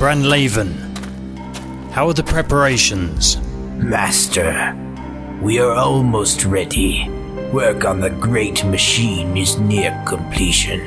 [0.00, 0.72] Branlaven.
[1.90, 3.36] How are the preparations?
[3.76, 4.74] Master,
[5.42, 7.06] we are almost ready.
[7.52, 10.80] Work on the great machine is near completion.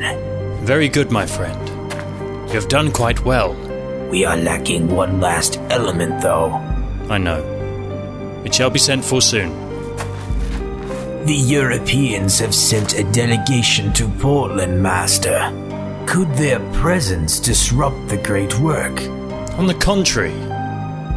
[0.66, 1.70] Very good, my friend.
[2.50, 3.54] You have done quite well.
[4.10, 6.54] We are lacking one last element, though.
[7.08, 7.44] I know.
[8.44, 9.52] It shall be sent for soon.
[11.28, 15.52] The Europeans have sent a delegation to Portland, Master.
[16.06, 19.02] Could their presence disrupt the great work?
[19.58, 20.34] On the contrary,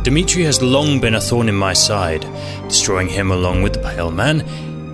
[0.02, 2.22] Dimitri has long been a thorn in my side.
[2.68, 4.40] Destroying him along with the Pale Man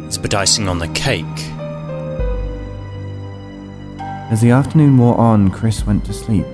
[0.08, 1.24] is but icing on the cake.
[4.30, 6.46] As the afternoon wore on, Chris went to sleep.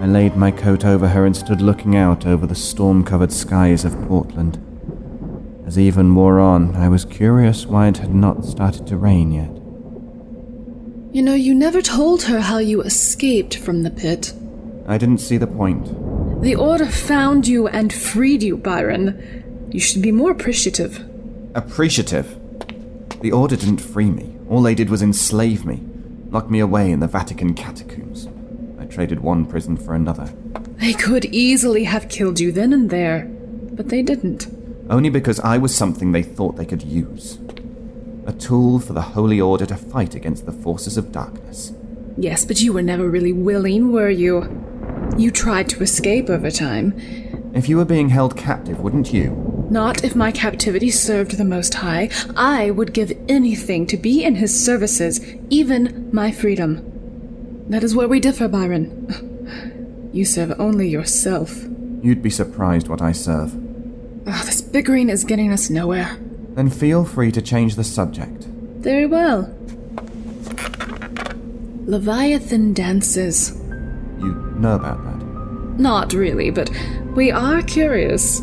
[0.00, 3.84] I laid my coat over her and stood looking out over the storm covered skies
[3.84, 4.60] of Portland.
[5.66, 9.53] As even wore on, I was curious why it had not started to rain yet.
[11.14, 14.32] You know, you never told her how you escaped from the pit.
[14.88, 15.86] I didn't see the point.
[16.42, 19.68] The Order found you and freed you, Byron.
[19.70, 21.04] You should be more appreciative.
[21.54, 22.36] Appreciative?
[23.20, 24.34] The Order didn't free me.
[24.50, 25.82] All they did was enslave me,
[26.30, 28.26] lock me away in the Vatican catacombs.
[28.80, 30.34] I traded one prison for another.
[30.78, 33.26] They could easily have killed you then and there,
[33.70, 34.48] but they didn't.
[34.90, 37.38] Only because I was something they thought they could use.
[38.26, 41.72] A tool for the Holy Order to fight against the forces of darkness.
[42.16, 44.62] Yes, but you were never really willing, were you?
[45.18, 46.94] You tried to escape over time.
[47.54, 49.66] If you were being held captive, wouldn't you?
[49.70, 52.10] Not if my captivity served the Most High.
[52.36, 56.90] I would give anything to be in his services, even my freedom.
[57.68, 59.30] That is where we differ, Byron.
[60.14, 61.64] You serve only yourself.
[62.00, 63.52] You'd be surprised what I serve.
[64.28, 66.16] Oh, this bickering is getting us nowhere.
[66.54, 68.44] Then feel free to change the subject.
[68.44, 69.52] Very well.
[71.86, 73.50] Leviathan dances.
[74.18, 75.80] You know about that?
[75.80, 76.70] Not really, but
[77.14, 78.40] we are curious.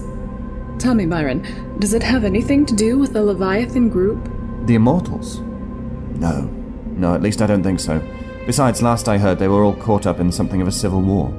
[0.80, 4.24] Tell me, Byron, does it have anything to do with the Leviathan group?
[4.68, 5.40] The Immortals?
[6.20, 6.42] No.
[6.98, 8.02] No, at least I don't think so.
[8.46, 11.30] Besides, last I heard, they were all caught up in something of a civil war.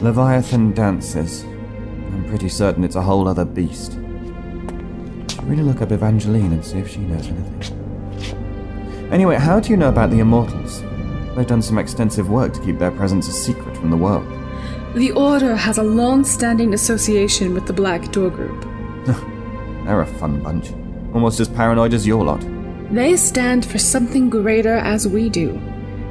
[0.00, 1.42] Leviathan dances.
[1.42, 3.98] I'm pretty certain it's a whole other beast.
[5.48, 9.08] Really look up Evangeline and see if she knows anything.
[9.10, 10.82] Anyway, how do you know about the Immortals?
[11.34, 14.26] They've done some extensive work to keep their presence a secret from the world.
[14.94, 18.62] The Order has a long standing association with the Black Door Group.
[19.86, 20.70] They're a fun bunch.
[21.14, 22.44] Almost as paranoid as your lot.
[22.90, 25.58] They stand for something greater as we do.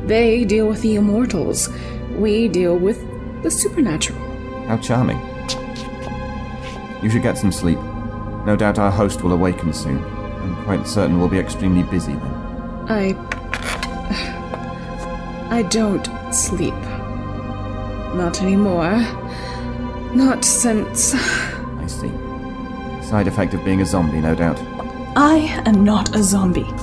[0.06, 1.70] They deal with the immortals.
[2.16, 3.00] We deal with
[3.44, 4.20] the supernatural.
[4.66, 5.20] How charming.
[7.04, 7.78] You should get some sleep.
[8.48, 10.02] No doubt our host will awaken soon.
[10.06, 12.32] I'm quite certain we'll be extremely busy then.
[12.88, 13.14] I.
[15.54, 16.74] I don't sleep.
[18.16, 19.00] Not anymore.
[20.16, 21.14] Not since.
[21.14, 22.10] I see.
[23.06, 24.58] Side effect of being a zombie, no doubt.
[25.18, 26.74] I am not a zombie.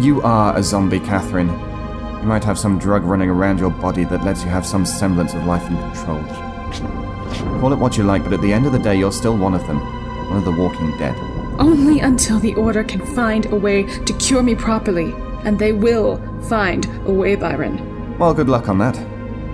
[0.00, 1.50] You are a zombie, Katharine.
[1.50, 5.34] You might have some drug running around your body that lets you have some semblance
[5.34, 6.24] of life and control.
[7.60, 9.52] Call it what you like, but at the end of the day, you're still one
[9.52, 10.05] of them.
[10.36, 11.16] One of the walking dead.
[11.58, 15.14] Only until the Order can find a way to cure me properly.
[15.44, 18.18] And they will find a way, Byron.
[18.18, 18.96] Well, good luck on that.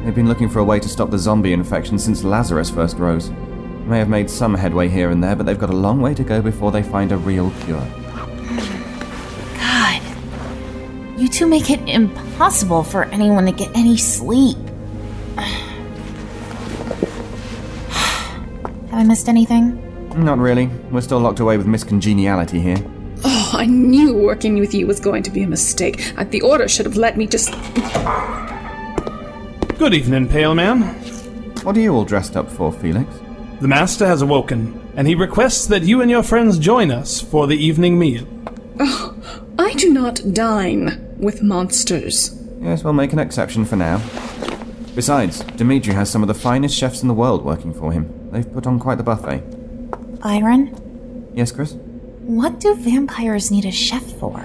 [0.03, 3.31] They've been looking for a way to stop the zombie infection since Lazarus first rose.
[3.31, 6.15] They may have made some headway here and there, but they've got a long way
[6.15, 7.87] to go before they find a real cure.
[9.54, 10.03] God.
[11.16, 14.59] You two make it impossible for anyone to get any sleep.
[18.88, 19.92] Have I missed anything?
[20.15, 20.67] Not really.
[20.91, 22.77] We're still locked away with Miss Congeniality here.
[23.25, 26.12] Oh, I knew working with you was going to be a mistake.
[26.31, 27.50] The Order should have let me just.
[29.78, 30.83] Good evening, Pale Man.
[31.62, 33.09] What are you all dressed up for, Felix?
[33.61, 37.47] The Master has awoken, and he requests that you and your friends join us for
[37.47, 38.27] the evening meal.
[38.81, 39.15] Oh,
[39.59, 42.37] I do not dine with monsters.
[42.61, 44.03] Yes, we'll make an exception for now.
[44.94, 48.31] Besides, Dimitri has some of the finest chefs in the world working for him.
[48.31, 49.43] They've put on quite the buffet.
[50.23, 51.31] Byron?
[51.35, 51.73] Yes, Chris?
[52.21, 54.41] What do vampires need a chef for?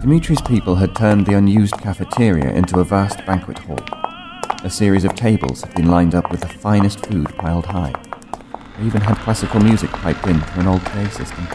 [0.00, 3.95] Dimitri's people had turned the unused cafeteria into a vast banquet hall.
[4.64, 7.92] A series of tables had been lined up with the finest food piled high.
[8.78, 11.46] They even had classical music piped in through an old PA system.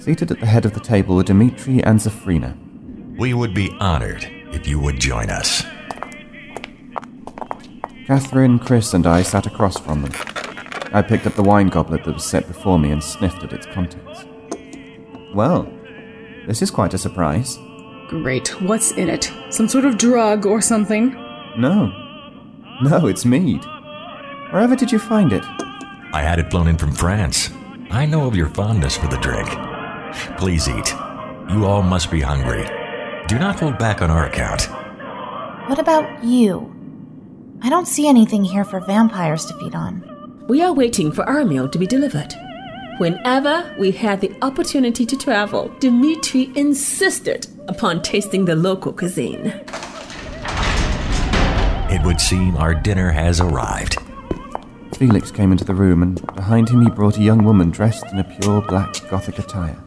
[0.00, 2.56] Seated at the head of the table were Dimitri and Zafrina.
[3.18, 5.64] We would be honored if you would join us.
[8.06, 10.12] Katharine, Chris, and I sat across from them.
[10.94, 13.66] I picked up the wine goblet that was set before me and sniffed at its
[13.66, 14.24] contents.
[15.34, 15.70] Well,
[16.46, 17.58] this is quite a surprise.
[18.20, 18.48] Great.
[18.60, 19.32] What's in it?
[19.48, 21.14] Some sort of drug or something?
[21.56, 21.90] No.
[22.82, 23.64] No, it's mead.
[24.50, 25.42] Wherever did you find it?
[26.12, 27.48] I had it flown in from France.
[27.90, 29.48] I know of your fondness for the drink.
[30.38, 30.92] Please eat.
[31.50, 32.68] You all must be hungry.
[33.28, 34.68] Do not hold back on our account.
[35.70, 36.68] What about you?
[37.62, 40.44] I don't see anything here for vampires to feed on.
[40.48, 42.34] We are waiting for our meal to be delivered.
[43.02, 49.46] Whenever we had the opportunity to travel, Dimitri insisted upon tasting the local cuisine.
[51.90, 53.96] It would seem our dinner has arrived.
[54.96, 58.20] Felix came into the room, and behind him he brought a young woman dressed in
[58.20, 59.82] a pure black Gothic attire.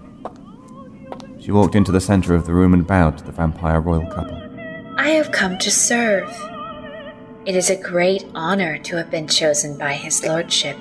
[1.39, 4.41] She walked into the center of the room and bowed to the vampire royal couple.
[4.97, 6.29] I have come to serve.
[7.45, 10.75] It is a great honor to have been chosen by His Lordship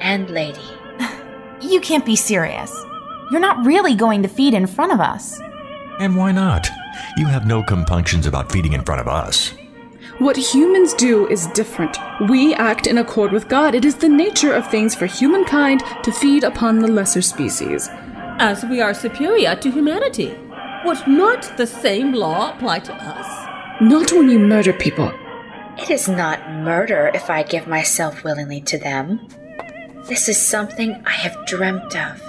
[0.00, 0.77] and Lady.
[1.60, 2.72] You can't be serious.
[3.30, 5.40] You're not really going to feed in front of us.
[5.98, 6.68] And why not?
[7.16, 9.52] You have no compunctions about feeding in front of us.
[10.18, 11.96] What humans do is different.
[12.28, 13.74] We act in accord with God.
[13.74, 17.88] It is the nature of things for humankind to feed upon the lesser species.
[18.40, 20.36] As we are superior to humanity,
[20.84, 23.80] would not the same law apply to us?
[23.80, 25.12] Not when you murder people.
[25.76, 29.28] It is not murder if I give myself willingly to them.
[30.08, 32.22] This is something I have dreamt of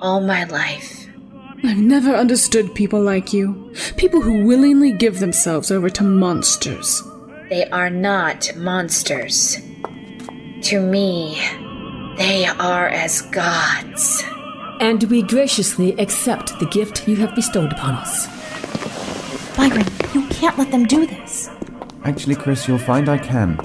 [0.00, 1.06] all my life.
[1.62, 3.72] I've never understood people like you.
[3.96, 7.02] People who willingly give themselves over to monsters.
[7.48, 9.58] They are not monsters.
[10.62, 11.40] To me,
[12.16, 14.24] they are as gods.
[14.80, 18.26] And we graciously accept the gift you have bestowed upon us.
[19.56, 21.48] Byron, you can't let them do this.
[22.02, 23.56] Actually, Chris, you'll find I can.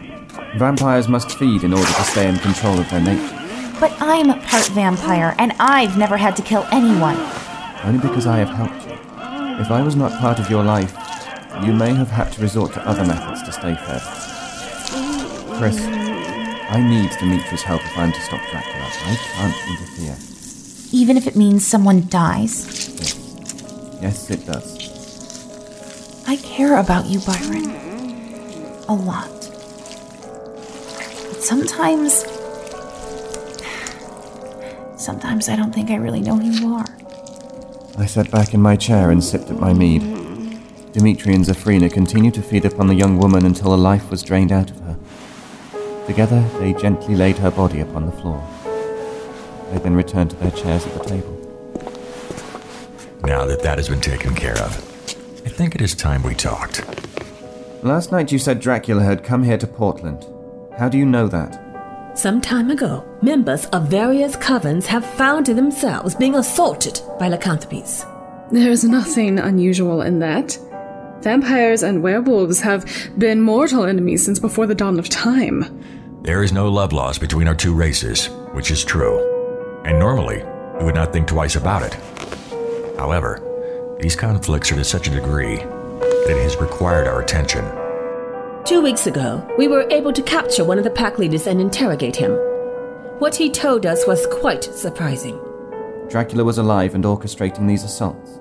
[0.58, 3.35] Vampires must feed in order to stay in control of their nature.
[3.80, 7.18] But I'm part vampire, and I've never had to kill anyone.
[7.84, 8.94] Only because I have helped you.
[9.62, 10.94] If I was not part of your life,
[11.64, 14.02] you may have had to resort to other methods to stay fed.
[15.58, 18.86] Chris, I need Dimitri's help if I'm to stop Dracula.
[18.86, 20.18] I can't interfere.
[20.92, 22.90] Even if it means someone dies.
[24.02, 24.76] Yes, it does.
[26.28, 27.70] I care about you, Byron.
[28.88, 29.30] A lot.
[31.30, 32.26] But sometimes.
[35.06, 36.86] Sometimes I don't think I really know who you are.
[37.96, 40.02] I sat back in my chair and sipped at my mead.
[40.94, 44.52] Dimitri and Zafrina continued to feed upon the young woman until the life was drained
[44.52, 44.98] out of her.
[46.08, 48.44] Together, they gently laid her body upon the floor.
[49.70, 51.36] They then returned to their chairs at the table.
[53.26, 54.76] Now that that has been taken care of,
[55.46, 56.84] I think it is time we talked.
[57.84, 60.26] Last night you said Dracula had come here to Portland.
[60.80, 61.65] How do you know that?
[62.16, 68.06] Some time ago, members of various covens have found themselves being assaulted by lycanthropes.
[68.52, 70.58] There is nothing unusual in that.
[71.20, 75.66] Vampires and werewolves have been mortal enemies since before the dawn of time.
[76.22, 79.20] There is no love lost between our two races, which is true.
[79.84, 80.42] And normally,
[80.80, 81.96] we would not think twice about it.
[82.98, 87.66] However, these conflicts are to such a degree that it has required our attention.
[88.66, 92.16] Two weeks ago, we were able to capture one of the pack leaders and interrogate
[92.16, 92.32] him.
[93.20, 95.40] What he told us was quite surprising.
[96.10, 98.40] Dracula was alive and orchestrating these assaults.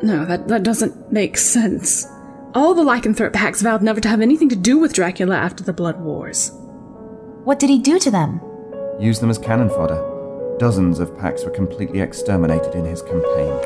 [0.00, 2.06] No, that, that doesn't make sense.
[2.54, 5.72] All the lycanthrope packs vowed never to have anything to do with Dracula after the
[5.72, 6.52] Blood Wars.
[7.42, 8.40] What did he do to them?
[9.00, 10.56] Use them as cannon fodder.
[10.60, 13.58] Dozens of packs were completely exterminated in his campaign.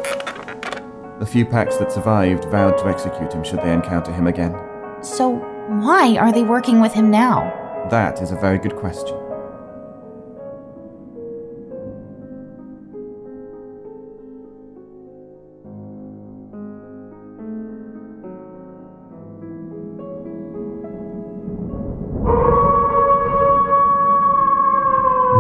[1.18, 4.59] The few packs that survived vowed to execute him should they encounter him again.
[5.02, 7.52] So, why are they working with him now?
[7.90, 9.16] That is a very good question.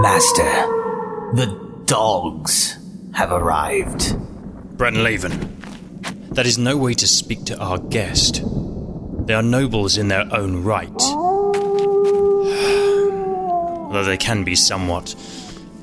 [0.02, 0.42] Master,
[1.34, 2.78] the dogs
[3.14, 4.16] have arrived.
[4.76, 5.48] Brenlaven,
[6.34, 8.42] that is no way to speak to our guest.
[9.26, 11.02] They are nobles in their own right.
[13.86, 15.16] Although they can be somewhat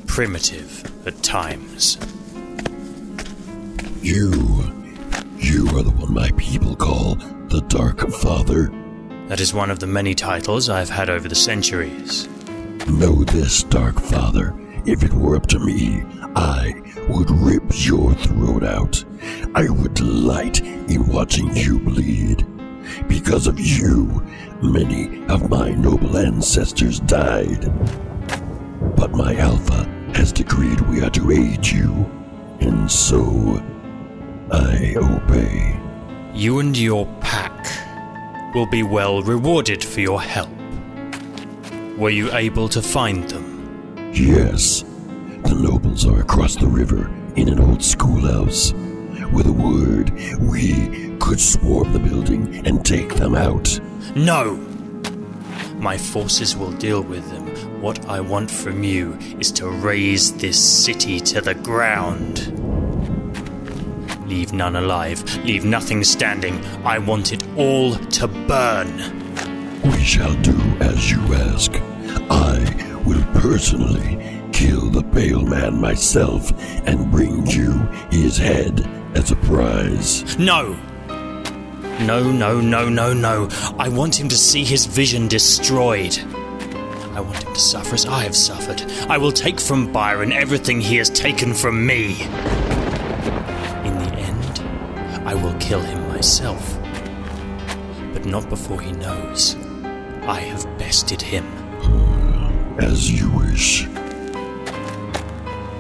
[0.07, 1.97] primitive at times.
[4.01, 4.31] You.
[5.37, 8.71] You are the one my people call the Dark Father.
[9.27, 12.29] That is one of the many titles I've had over the centuries.
[12.87, 14.53] Know this, Dark Father.
[14.85, 16.01] If it were up to me,
[16.35, 16.73] I
[17.09, 19.03] would rip your throat out.
[19.53, 22.45] I would delight in watching you bleed.
[23.07, 24.25] Because of you,
[24.61, 27.71] many of my noble ancestors died.
[28.95, 29.83] But my Alpha
[30.15, 32.09] has decreed we are to aid you,
[32.59, 33.61] and so
[34.51, 35.79] I obey.
[36.33, 37.67] You and your pack
[38.55, 40.49] will be well rewarded for your help.
[41.97, 44.11] Were you able to find them?
[44.13, 44.83] Yes,
[45.43, 48.73] the nobles are across the river in an old schoolhouse.
[49.31, 53.79] With a word, we could swarm the building and take them out.
[54.13, 54.55] No!
[55.77, 57.47] My forces will deal with them.
[57.81, 62.49] What I want from you is to raze this city to the ground.
[64.27, 66.59] Leave none alive, leave nothing standing.
[66.83, 68.91] I want it all to burn.
[69.83, 71.71] We shall do as you ask.
[72.29, 76.51] I will personally kill the Pale Man myself
[76.85, 77.71] and bring you
[78.11, 80.37] his head as a prize.
[80.37, 80.77] No!
[82.05, 83.47] No, no, no, no, no.
[83.79, 86.17] I want him to see his vision destroyed.
[87.15, 88.81] I want him to suffer as I have suffered.
[89.09, 92.23] I will take from Byron everything he has taken from me.
[93.83, 94.59] In the end,
[95.25, 96.77] I will kill him myself.
[98.11, 99.55] But not before he knows
[100.23, 101.45] I have bested him.
[101.83, 103.85] Uh, as you wish.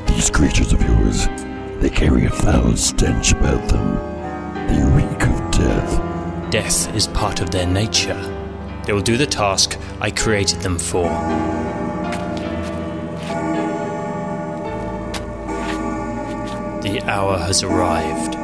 [0.07, 1.27] These creatures of yours,
[1.81, 3.95] they carry a foul stench about them.
[4.67, 6.12] They reek of death.
[6.53, 8.13] Death is part of their nature.
[8.85, 11.09] They will do the task I created them for.
[16.83, 18.35] The hour has arrived.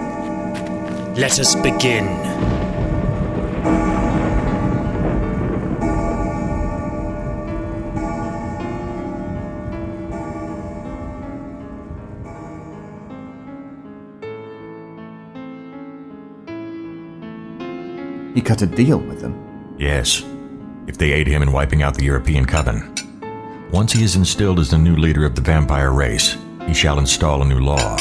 [1.19, 2.07] Let us begin.
[18.49, 19.75] Cut a deal with them.
[19.77, 20.25] Yes,
[20.87, 22.95] if they aid him in wiping out the European Coven.
[23.71, 27.43] Once he is instilled as the new leader of the vampire race, he shall install
[27.43, 27.95] a new law.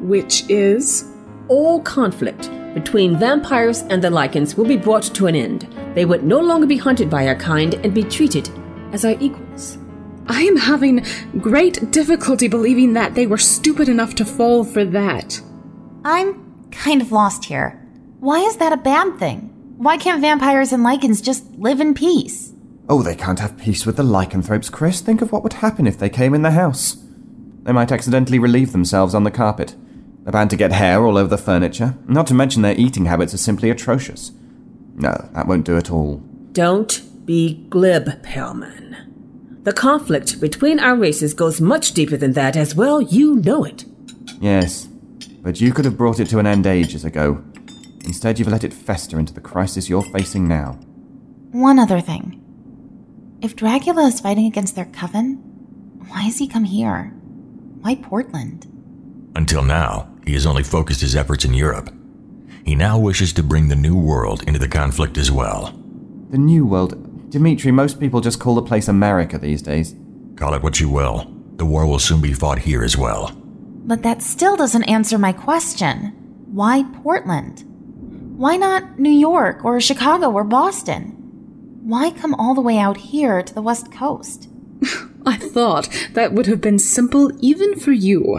[0.00, 1.04] Which is?
[1.46, 5.72] All conflict between vampires and the Lycans will be brought to an end.
[5.94, 8.50] They would no longer be hunted by our kind and be treated
[8.92, 9.78] as our equals.
[10.26, 11.06] I am having
[11.40, 15.40] great difficulty believing that they were stupid enough to fall for that.
[16.04, 17.80] I'm kind of lost here.
[18.18, 19.47] Why is that a bad thing?
[19.78, 22.52] Why can't vampires and Lycans just live in peace?
[22.88, 25.00] Oh, they can't have peace with the lycanthropes, Chris.
[25.00, 26.96] Think of what would happen if they came in the house.
[27.62, 29.76] They might accidentally relieve themselves on the carpet.
[30.24, 31.96] They're bound to get hair all over the furniture.
[32.08, 34.32] Not to mention their eating habits are simply atrocious.
[34.96, 36.16] No, that won't do at all.
[36.50, 39.62] Don't be glib, Paleman.
[39.62, 43.00] The conflict between our races goes much deeper than that as well.
[43.00, 43.84] You know it.
[44.40, 44.88] Yes,
[45.40, 47.44] but you could have brought it to an end ages ago.
[48.08, 50.72] Instead, you've let it fester into the crisis you're facing now.
[51.52, 52.42] One other thing.
[53.42, 55.34] If Dracula is fighting against their coven,
[56.08, 57.12] why has he come here?
[57.82, 58.66] Why Portland?
[59.36, 61.94] Until now, he has only focused his efforts in Europe.
[62.64, 65.78] He now wishes to bring the New World into the conflict as well.
[66.30, 67.30] The New World.
[67.30, 69.94] Dimitri, most people just call the place America these days.
[70.34, 71.30] Call it what you will.
[71.56, 73.32] The war will soon be fought here as well.
[73.84, 76.14] But that still doesn't answer my question.
[76.50, 77.67] Why Portland?
[78.38, 81.06] Why not New York or Chicago or Boston?
[81.82, 84.48] Why come all the way out here to the West Coast?
[85.26, 88.38] I thought that would have been simple even for you.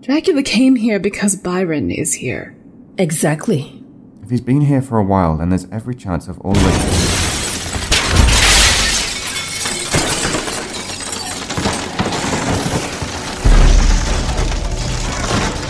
[0.00, 2.56] Dracula came here because Byron is here.
[2.96, 3.84] Exactly.
[4.22, 7.29] If he's been here for a while, then there's every chance of already.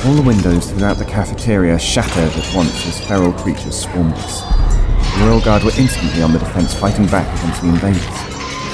[0.03, 4.41] All the windows throughout the cafeteria shattered at once as feral creatures swarmed us.
[4.41, 8.03] The Royal Guard were instantly on the defense, fighting back against the invaders.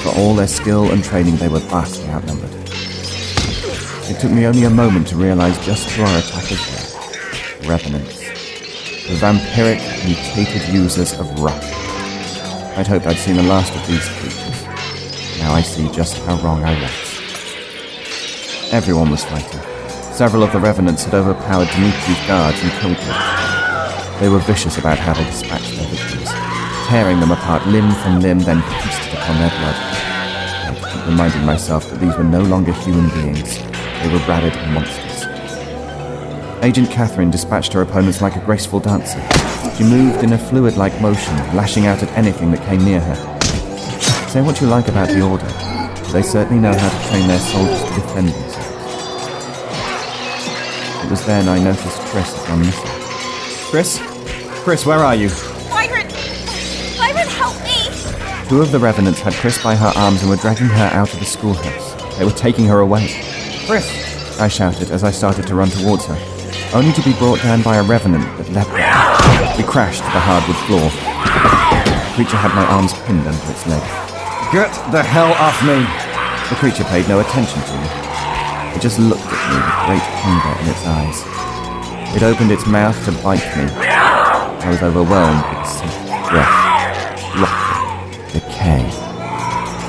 [0.03, 2.49] For all their skill and training, they were vastly outnumbered.
[4.09, 7.67] It took me only a moment to realize just who our attackers were.
[7.67, 8.19] Revenants.
[9.07, 11.73] The vampiric, mutated users of Rush.
[12.77, 14.63] I'd hoped I'd seen the last of these creatures.
[15.39, 18.71] Now I see just how wrong I was.
[18.71, 19.76] Everyone was fighting.
[20.17, 24.19] Several of the revenants had overpowered Dimitri's guards and killed them.
[24.19, 26.29] They were vicious about how they dispatched their victims,
[26.87, 29.75] tearing them apart limb from limb, then feasted upon their blood.
[29.77, 33.59] I keep reminding myself that these were no longer human beings.
[34.01, 35.27] They were rabid monsters.
[36.63, 39.21] Agent Katharine dispatched her opponents like a graceful dancer.
[39.77, 43.15] She moved in a fluid-like motion, lashing out at anything that came near her.
[44.29, 45.45] Say what you like about the Order,
[46.11, 48.66] They certainly know how to train their soldiers to defend themselves.
[51.07, 52.83] It was then I noticed Chris had gone missing.
[53.71, 54.01] Chris?
[54.65, 55.29] Chris, where are you?
[55.69, 56.05] Byron!
[56.97, 58.49] Byron, help me!
[58.49, 61.19] Two of the revenants had Chris by her arms and were dragging her out of
[61.19, 62.17] the schoolhouse.
[62.17, 63.07] They were taking her away.
[63.65, 63.87] Chris!
[64.37, 66.19] I shouted as I started to run towards her,
[66.73, 69.63] only to be brought down by a revenant that leapt at me.
[69.63, 70.91] We crashed to the hardwood floor.
[70.91, 73.87] The creature had my arms pinned under its legs.
[74.51, 75.87] Get the hell off me!
[76.49, 78.07] The creature paid no attention to me.
[78.77, 82.15] It just looked at me with great hunger in its eyes.
[82.15, 83.63] It opened its mouth to bite me.
[83.73, 85.89] I was overwhelmed with sick
[86.29, 86.53] breath,
[87.41, 88.83] rotting, decay,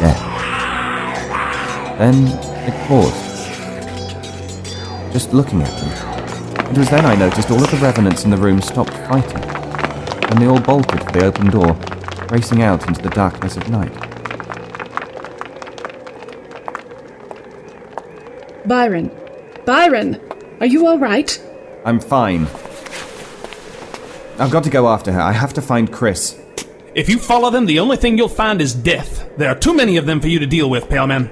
[0.01, 0.23] death.
[1.99, 2.29] Then
[2.67, 3.53] it paused,
[5.13, 5.91] just looking at me.
[6.71, 9.45] It was then I noticed all of the revenants in the room stopped fighting,
[10.31, 11.77] and they all bolted for the open door,
[12.31, 14.08] racing out into the darkness of night.
[18.69, 19.11] Byron.
[19.65, 20.21] Byron!
[20.61, 21.43] Are you alright?
[21.87, 22.43] I'm fine.
[24.39, 25.21] I've got to go after her.
[25.21, 26.39] I have to find Chris.
[26.95, 29.27] If you follow them, the only thing you'll find is death.
[29.39, 31.25] There are too many of them for you to deal with, Pale Man.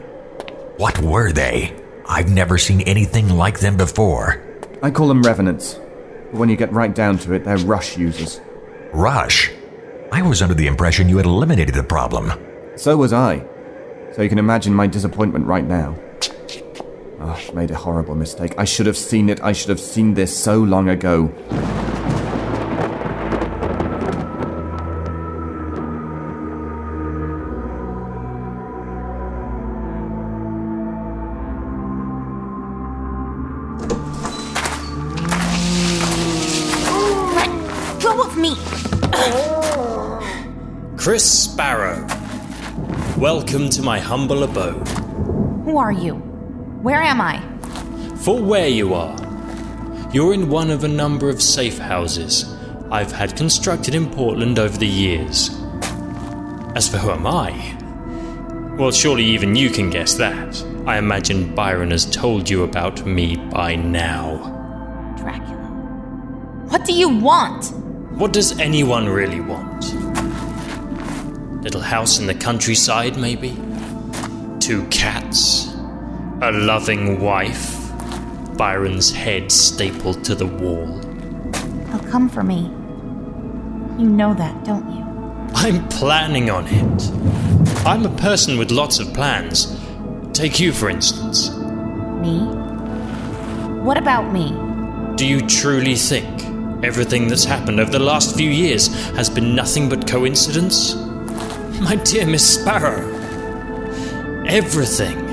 [0.78, 1.76] What were they?
[2.06, 4.42] I've never seen anything like them before.
[4.82, 5.74] I call them revenants.
[5.74, 8.40] But when you get right down to it, they're rush users.
[8.92, 9.50] Rush?
[10.10, 12.32] I was under the impression you had eliminated the problem.
[12.76, 13.44] So was I.
[14.14, 15.98] So you can imagine my disappointment right now.
[17.18, 18.54] Oh, I've made a horrible mistake.
[18.58, 19.42] I should have seen it.
[19.42, 21.28] I should have seen this so long ago.
[38.02, 38.56] Go of me!
[40.98, 42.06] Chris Sparrow.
[43.16, 44.86] Welcome to my humble abode.
[45.64, 46.25] Who are you?
[46.86, 47.40] Where am I?
[48.18, 49.16] For where you are,
[50.12, 52.56] you're in one of a number of safe houses
[52.92, 55.50] I've had constructed in Portland over the years.
[56.76, 58.76] As for who am I?
[58.78, 60.64] Well, surely even you can guess that.
[60.86, 64.36] I imagine Byron has told you about me by now.
[65.18, 65.66] Dracula.
[66.68, 67.72] What do you want?
[68.16, 69.92] What does anyone really want?
[71.64, 73.56] Little house in the countryside, maybe?
[74.60, 75.75] Two cats?
[76.42, 77.90] A loving wife?
[78.58, 80.86] Byron's head stapled to the wall?
[81.86, 82.64] They'll come for me.
[83.98, 85.02] You know that, don't you?
[85.54, 87.86] I'm planning on it.
[87.86, 89.80] I'm a person with lots of plans.
[90.34, 91.56] Take you, for instance.
[92.20, 92.40] Me?
[93.80, 94.50] What about me?
[95.16, 96.44] Do you truly think
[96.84, 100.96] everything that's happened over the last few years has been nothing but coincidence?
[101.80, 103.08] My dear Miss Sparrow,
[104.46, 105.25] everything.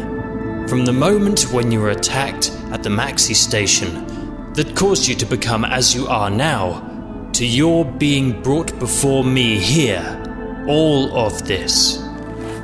[0.68, 5.26] From the moment when you were attacked at the Maxi station that caused you to
[5.26, 12.02] become as you are now, to your being brought before me here, all of this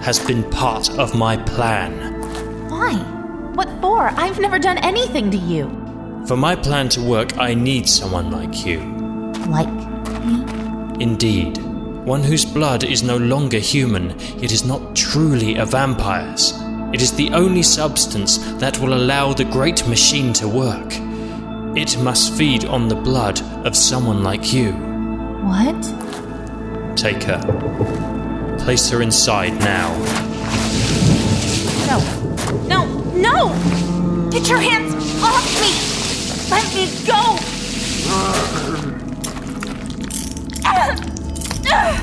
[0.01, 2.21] has been part of my plan.
[2.69, 2.95] Why?
[3.53, 4.09] What for?
[4.09, 5.67] I've never done anything to you.
[6.25, 8.79] For my plan to work, I need someone like you.
[9.47, 9.69] Like
[10.25, 11.03] me?
[11.03, 11.57] Indeed,
[12.05, 16.53] one whose blood is no longer human, yet is not truly a vampire's.
[16.93, 20.91] It is the only substance that will allow the great machine to work.
[21.78, 24.71] It must feed on the blood of someone like you.
[25.43, 25.82] What?
[26.97, 27.39] Take her.
[28.60, 29.95] Place her inside now.
[31.88, 31.99] No.
[32.67, 32.99] No.
[33.13, 34.30] No!
[34.32, 35.71] Get your hands off me!
[36.49, 37.38] Let me go!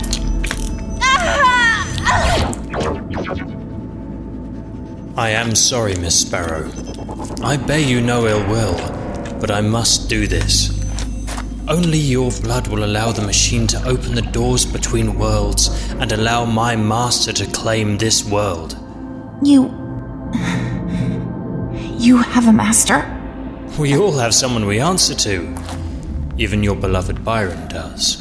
[5.16, 6.70] I am sorry, Miss Sparrow.
[7.42, 8.76] I bear you no ill will,
[9.40, 10.70] but I must do this.
[11.66, 16.44] Only your blood will allow the machine to open the doors between worlds and allow
[16.44, 18.76] my master to claim this world.
[19.42, 19.64] You.
[21.98, 23.00] You have a master?
[23.78, 25.56] We all have someone we answer to.
[26.36, 28.16] Even your beloved Byron does.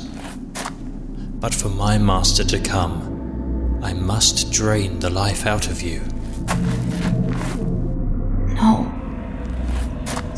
[1.42, 6.02] But for my master to come, I must drain the life out of you.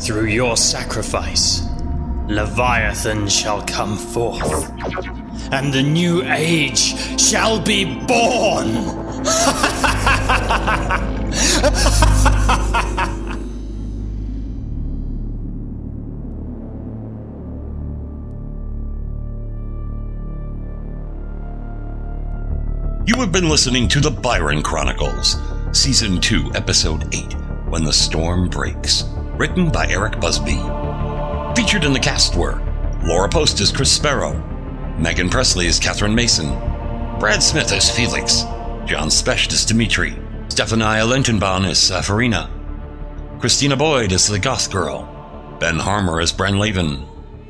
[0.08, 1.60] Through your sacrifice,
[2.28, 4.70] Leviathan shall come forth,
[5.52, 8.68] and the new age shall be born!
[23.04, 25.36] You have been listening to the Byron Chronicles,
[25.72, 27.34] Season 2, Episode 8
[27.68, 29.04] When the Storm Breaks.
[29.38, 30.56] Written by Eric Busby.
[31.54, 32.60] Featured in the cast were
[33.04, 34.34] Laura Post as Chris Sparrow,
[34.98, 36.50] Megan Pressley as Katharine Masen,
[37.20, 38.42] Brad Smith as Felix,
[38.84, 42.50] Jon Specht as Dimitri, Stephanie Lentenbaum as Safarina,
[43.38, 47.06] Christina Boyd as the Goth Girl, Ben Harmer as Bren Laven,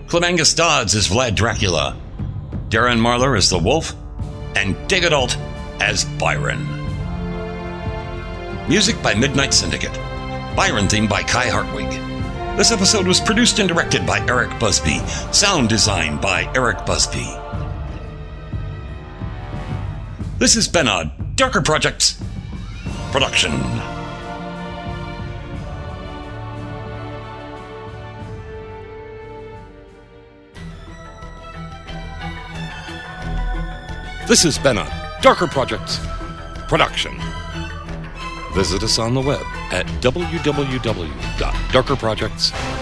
[0.09, 1.96] Clemangus Dodds as Vlad Dracula,
[2.68, 3.94] Darren Marlar as the Wolf,
[4.55, 5.38] and David Alt
[5.81, 6.68] as Byron.
[8.68, 9.98] Music by Midnight Syndicate.
[10.59, 11.88] Byron theme by Kai Hartwig.
[12.57, 14.99] This episode was produced and directed by Eric Busby.
[15.31, 17.33] Sound design by Eric Busby.
[20.38, 22.21] This is Benod, Darker Projects
[23.12, 23.53] production.
[34.27, 36.01] This is Benod, Darker Projects
[36.66, 37.16] production.
[38.55, 42.78] Visit us on the web at www.darkerprojects.com.